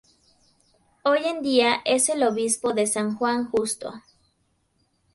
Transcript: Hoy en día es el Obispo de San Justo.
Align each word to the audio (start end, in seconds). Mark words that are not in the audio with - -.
Hoy 1.03 1.19
en 1.25 1.43
día 1.43 1.79
es 1.85 2.09
el 2.09 2.23
Obispo 2.23 2.73
de 2.73 2.87
San 2.87 3.15
Justo. 3.19 3.93